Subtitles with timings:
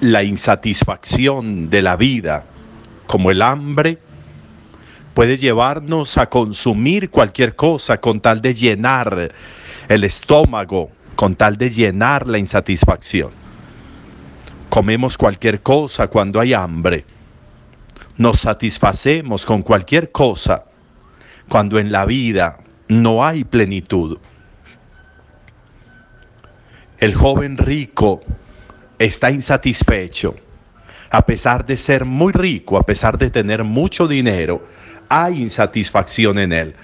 [0.00, 2.44] La insatisfacción de la vida,
[3.06, 3.98] como el hambre,
[5.14, 9.32] puede llevarnos a consumir cualquier cosa con tal de llenar
[9.88, 13.30] el estómago, con tal de llenar la insatisfacción.
[14.68, 17.06] Comemos cualquier cosa cuando hay hambre.
[18.18, 20.64] Nos satisfacemos con cualquier cosa
[21.48, 24.18] cuando en la vida no hay plenitud.
[26.98, 28.22] El joven rico
[28.98, 30.34] está insatisfecho,
[31.10, 34.66] a pesar de ser muy rico, a pesar de tener mucho dinero,
[35.08, 36.74] hay insatisfacción en él.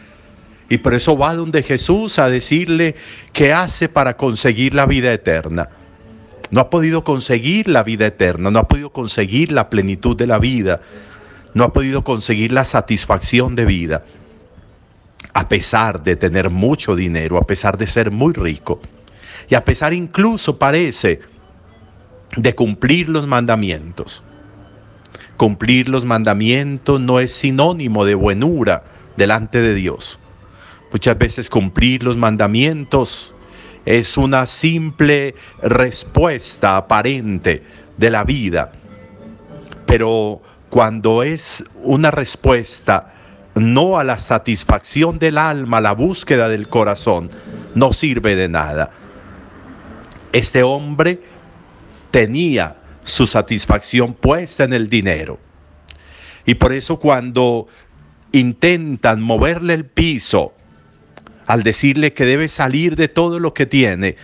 [0.68, 2.94] Y por eso va donde Jesús a decirle
[3.32, 5.68] qué hace para conseguir la vida eterna.
[6.50, 10.38] No ha podido conseguir la vida eterna, no ha podido conseguir la plenitud de la
[10.38, 10.80] vida,
[11.54, 14.04] no ha podido conseguir la satisfacción de vida,
[15.34, 18.80] a pesar de tener mucho dinero, a pesar de ser muy rico.
[19.48, 21.20] Y a pesar incluso parece
[22.36, 24.24] de cumplir los mandamientos.
[25.36, 28.84] Cumplir los mandamientos no es sinónimo de buenura
[29.16, 30.18] delante de Dios.
[30.92, 33.34] Muchas veces cumplir los mandamientos
[33.84, 37.62] es una simple respuesta aparente
[37.96, 38.72] de la vida.
[39.86, 43.14] Pero cuando es una respuesta
[43.54, 47.30] no a la satisfacción del alma, la búsqueda del corazón,
[47.74, 48.90] no sirve de nada.
[50.32, 51.20] Este hombre
[52.12, 55.40] tenía su satisfacción puesta en el dinero.
[56.46, 57.66] Y por eso cuando
[58.30, 60.52] intentan moverle el piso
[61.46, 64.16] al decirle que debe salir de todo lo que tiene,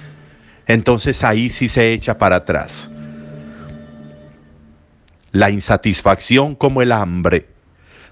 [0.66, 2.90] entonces ahí sí se echa para atrás.
[5.32, 7.48] La insatisfacción como el hambre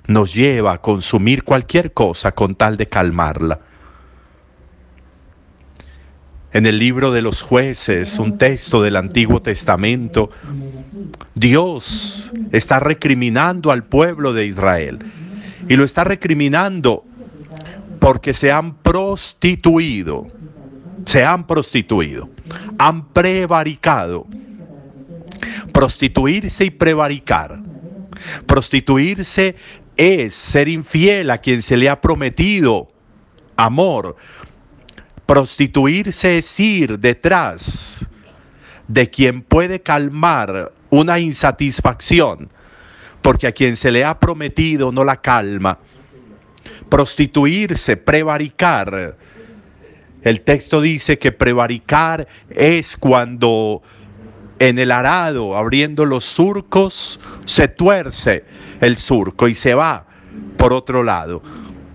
[0.07, 3.61] nos lleva a consumir cualquier cosa con tal de calmarla
[6.57, 10.31] en el libro de los jueces, un texto del Antiguo Testamento,
[11.35, 15.01] Dios está recriminando al pueblo de Israel.
[15.69, 17.05] Y lo está recriminando
[17.99, 20.29] porque se han prostituido,
[21.05, 22.31] se han prostituido,
[22.79, 24.27] han prevaricado.
[25.73, 27.61] Prostituirse y prevaricar.
[28.47, 29.57] Prostituirse
[29.99, 32.89] es ser infiel a quien se le ha prometido
[33.57, 34.17] amor,
[35.27, 38.09] Prostituirse es ir detrás
[38.87, 42.49] de quien puede calmar una insatisfacción,
[43.23, 45.79] porque a quien se le ha prometido no la calma.
[46.89, 49.17] Prostituirse, prevaricar.
[50.23, 53.83] El texto dice que prevaricar es cuando
[54.61, 58.45] en el arado, abriendo los surcos, se tuerce
[58.81, 60.07] el surco y se va
[60.57, 61.43] por otro lado.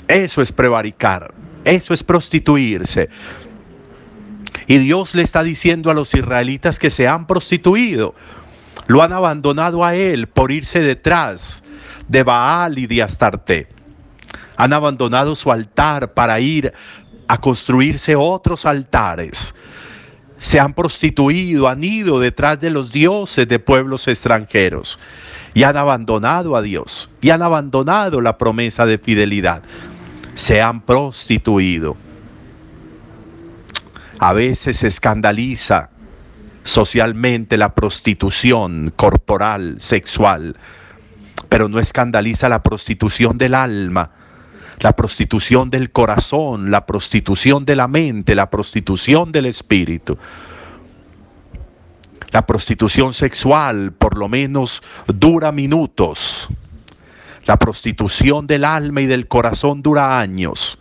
[0.08, 1.41] Eso es prevaricar.
[1.66, 3.09] Eso es prostituirse.
[4.67, 8.16] Y Dios le está diciendo a los israelitas que se han prostituido.
[8.88, 11.63] Lo han abandonado a Él por irse detrás
[12.07, 13.67] de Baal y de Astarte.
[14.57, 16.73] Han abandonado su altar para ir
[17.27, 19.55] a construirse otros altares.
[20.38, 25.00] Se han prostituido, han ido detrás de los dioses de pueblos extranjeros
[25.53, 29.62] y han abandonado a Dios y han abandonado la promesa de fidelidad
[30.33, 31.98] se han prostituido.
[34.19, 35.89] A veces se escandaliza
[36.63, 40.56] socialmente la prostitución corporal, sexual,
[41.50, 44.12] pero no escandaliza la prostitución del alma,
[44.80, 50.18] la prostitución del corazón, la prostitución de la mente, la prostitución del espíritu.
[52.31, 56.48] La prostitución sexual por lo menos dura minutos,
[57.45, 60.79] la prostitución del alma y del corazón dura años.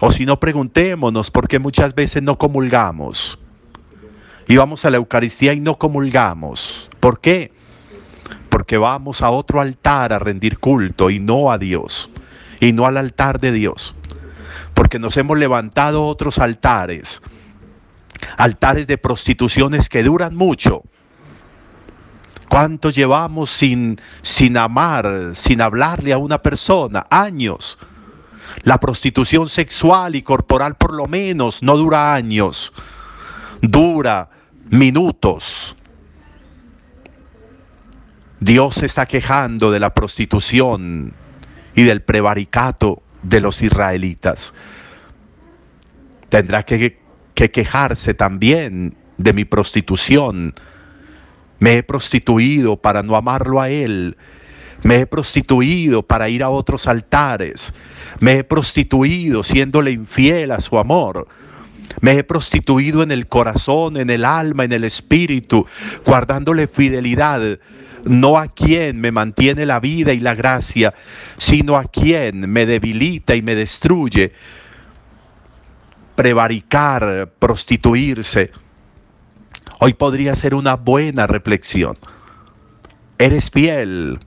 [0.00, 3.38] O si no, preguntémonos por qué muchas veces no comulgamos.
[4.46, 6.90] Y vamos a la Eucaristía y no comulgamos.
[7.00, 7.52] ¿Por qué?
[8.54, 12.08] porque vamos a otro altar a rendir culto y no a Dios,
[12.60, 13.96] y no al altar de Dios,
[14.74, 17.20] porque nos hemos levantado otros altares,
[18.36, 20.82] altares de prostituciones que duran mucho.
[22.48, 27.04] ¿Cuánto llevamos sin, sin amar, sin hablarle a una persona?
[27.10, 27.78] Años.
[28.62, 32.72] La prostitución sexual y corporal por lo menos no dura años,
[33.60, 34.28] dura
[34.70, 35.76] minutos.
[38.40, 41.14] Dios se está quejando de la prostitución
[41.74, 44.54] y del prevaricato de los israelitas.
[46.28, 47.00] Tendrá que,
[47.34, 50.52] que quejarse también de mi prostitución.
[51.58, 54.16] Me he prostituido para no amarlo a Él.
[54.82, 57.72] Me he prostituido para ir a otros altares.
[58.20, 61.26] Me he prostituido siéndole infiel a su amor.
[62.00, 65.66] Me he prostituido en el corazón, en el alma, en el espíritu,
[66.04, 67.58] guardándole fidelidad
[68.04, 70.94] no a quien me mantiene la vida y la gracia,
[71.36, 74.32] sino a quien me debilita y me destruye.
[76.14, 78.50] Prevaricar, prostituirse.
[79.86, 81.98] Hoy podría ser una buena reflexión.
[83.18, 84.18] Eres fiel,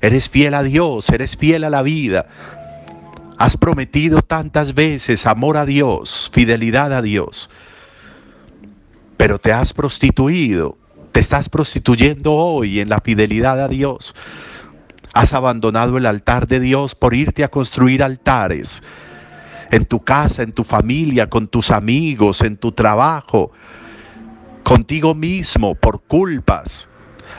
[0.00, 2.28] eres fiel a Dios, eres fiel a la vida.
[3.36, 7.50] Has prometido tantas veces amor a Dios, fidelidad a Dios,
[9.16, 10.78] pero te has prostituido
[11.10, 14.14] te estás prostituyendo hoy en la fidelidad a Dios.
[15.14, 18.84] Has abandonado el altar de Dios por irte a construir altares
[19.72, 23.50] en tu casa, en tu familia, con tus amigos, en tu trabajo,
[24.70, 26.88] contigo mismo por culpas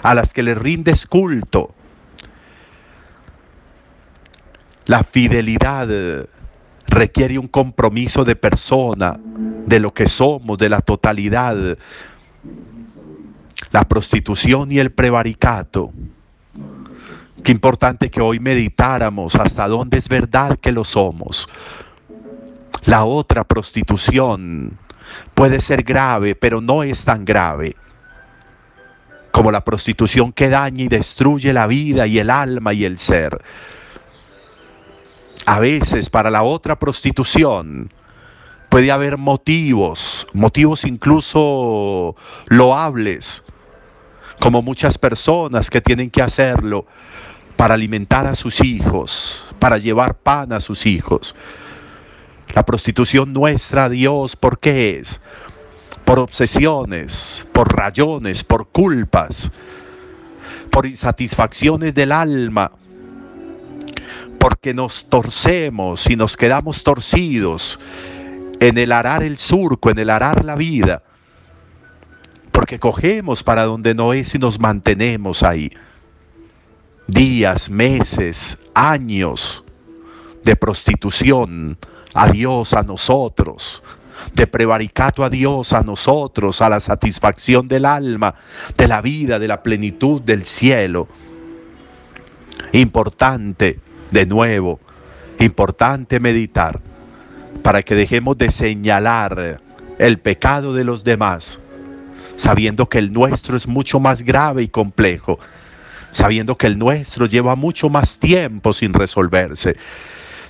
[0.03, 1.73] a las que le rindes culto.
[4.85, 5.87] La fidelidad
[6.87, 9.17] requiere un compromiso de persona,
[9.65, 11.77] de lo que somos, de la totalidad,
[13.71, 15.93] la prostitución y el prevaricato.
[17.45, 21.47] Qué importante que hoy meditáramos hasta dónde es verdad que lo somos.
[22.83, 24.77] La otra prostitución
[25.33, 27.75] puede ser grave, pero no es tan grave
[29.31, 33.41] como la prostitución que daña y destruye la vida y el alma y el ser.
[35.45, 37.91] A veces para la otra prostitución
[38.69, 42.15] puede haber motivos, motivos incluso
[42.47, 43.43] loables,
[44.39, 46.85] como muchas personas que tienen que hacerlo
[47.55, 51.35] para alimentar a sus hijos, para llevar pan a sus hijos.
[52.53, 55.21] La prostitución nuestra, Dios, ¿por qué es?
[56.05, 59.51] Por obsesiones, por rayones, por culpas,
[60.71, 62.71] por insatisfacciones del alma,
[64.39, 67.79] porque nos torcemos y nos quedamos torcidos
[68.59, 71.03] en el arar el surco, en el arar la vida
[72.51, 75.71] porque cogemos para donde no es y nos mantenemos ahí.
[77.07, 79.63] Días, meses, años
[80.43, 81.77] de prostitución
[82.13, 83.83] a Dios, a nosotros,
[84.33, 88.35] de prevaricato a Dios, a nosotros, a la satisfacción del alma,
[88.77, 91.07] de la vida, de la plenitud del cielo.
[92.73, 93.79] Importante,
[94.11, 94.79] de nuevo,
[95.39, 96.79] importante meditar
[97.63, 99.61] para que dejemos de señalar
[99.97, 101.59] el pecado de los demás
[102.41, 105.39] sabiendo que el nuestro es mucho más grave y complejo,
[106.09, 109.77] sabiendo que el nuestro lleva mucho más tiempo sin resolverse,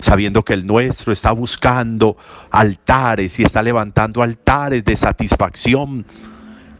[0.01, 2.17] sabiendo que el nuestro está buscando
[2.49, 6.05] altares y está levantando altares de satisfacción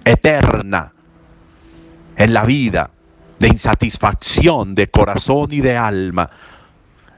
[0.06, 0.94] eterna
[2.16, 2.92] en la vida,
[3.40, 6.30] de insatisfacción de corazón y de alma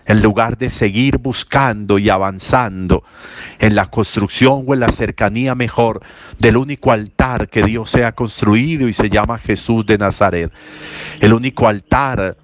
[0.05, 3.03] en lugar de seguir buscando y avanzando
[3.59, 6.01] en la construcción o en la cercanía mejor
[6.39, 10.51] del único altar que Dios se ha construido y se llama Jesús de Nazaret.
[11.19, 12.37] El único altar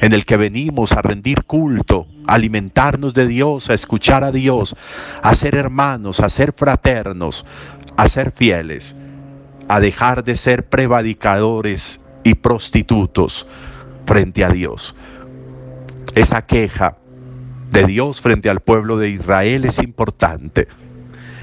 [0.00, 4.76] en el que venimos a rendir culto, a alimentarnos de Dios, a escuchar a Dios,
[5.22, 7.46] a ser hermanos, a ser fraternos,
[7.96, 8.96] a ser fieles,
[9.68, 13.46] a dejar de ser prevadicadores y prostitutos
[14.06, 14.94] frente a Dios.
[16.14, 16.96] Esa queja
[17.70, 20.68] de Dios frente al pueblo de Israel es importante.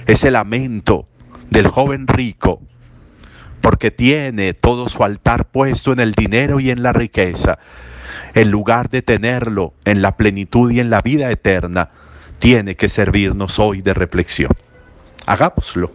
[0.05, 1.07] Ese lamento
[1.49, 2.61] del joven rico,
[3.61, 7.59] porque tiene todo su altar puesto en el dinero y en la riqueza,
[8.33, 11.89] en lugar de tenerlo en la plenitud y en la vida eterna,
[12.39, 14.51] tiene que servirnos hoy de reflexión.
[15.25, 15.91] Hagámoslo.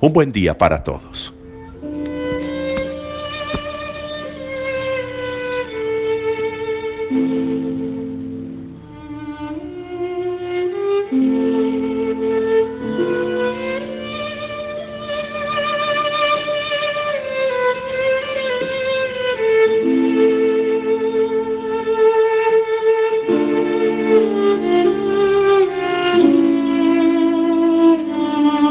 [0.00, 1.34] Un buen día para todos.